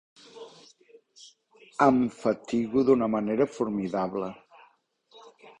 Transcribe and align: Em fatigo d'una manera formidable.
Em 1.87 1.99
fatigo 2.23 2.87
d'una 2.89 3.13
manera 3.19 3.49
formidable. 3.59 4.35